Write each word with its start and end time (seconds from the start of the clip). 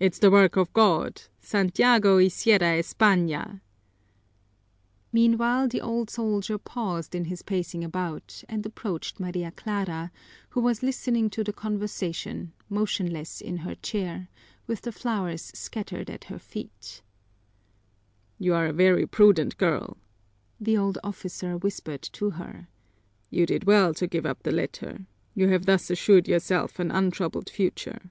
"It's 0.00 0.18
the 0.18 0.32
work 0.32 0.56
of 0.56 0.72
God! 0.72 1.22
Santiago 1.38 2.16
y 2.16 2.26
cierra 2.26 2.82
España!" 2.82 3.60
Meanwhile 5.12 5.68
the 5.68 5.80
old 5.80 6.10
soldier 6.10 6.58
paused 6.58 7.14
in 7.14 7.26
his 7.26 7.42
pacing 7.42 7.84
about 7.84 8.42
and 8.48 8.66
approached 8.66 9.20
Maria 9.20 9.52
Clara, 9.52 10.10
who 10.48 10.60
was 10.60 10.82
listening 10.82 11.30
to 11.30 11.44
the 11.44 11.52
conversation, 11.52 12.52
motionless 12.68 13.40
in 13.40 13.58
her 13.58 13.76
chair, 13.76 14.28
with 14.66 14.80
the 14.82 14.90
flowers 14.90 15.52
scattered 15.56 16.10
at 16.10 16.24
her 16.24 16.40
feet. 16.40 17.02
"You 18.40 18.54
are 18.54 18.66
a 18.66 18.72
very 18.72 19.06
prudent 19.06 19.56
girl," 19.56 19.98
the 20.58 20.76
old 20.76 20.98
officer 21.04 21.56
whispered 21.56 22.02
to 22.14 22.30
her. 22.30 22.66
"You 23.30 23.46
did 23.46 23.68
well 23.68 23.94
to 23.94 24.08
give 24.08 24.26
up 24.26 24.42
the 24.42 24.50
letter. 24.50 25.06
You 25.36 25.46
have 25.50 25.64
thus 25.66 25.90
assured 25.90 26.26
yourself 26.26 26.80
an 26.80 26.90
untroubled 26.90 27.48
future." 27.48 28.10